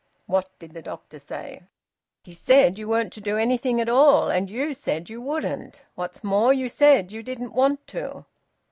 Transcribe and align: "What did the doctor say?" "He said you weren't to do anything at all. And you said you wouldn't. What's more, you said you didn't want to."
"What 0.25 0.49
did 0.57 0.73
the 0.73 0.81
doctor 0.81 1.19
say?" 1.19 1.61
"He 2.23 2.33
said 2.33 2.79
you 2.79 2.89
weren't 2.89 3.13
to 3.13 3.21
do 3.21 3.37
anything 3.37 3.79
at 3.79 3.87
all. 3.87 4.31
And 4.31 4.49
you 4.49 4.73
said 4.73 5.11
you 5.11 5.21
wouldn't. 5.21 5.83
What's 5.93 6.23
more, 6.23 6.51
you 6.51 6.69
said 6.69 7.11
you 7.11 7.21
didn't 7.21 7.53
want 7.53 7.85
to." 7.89 8.25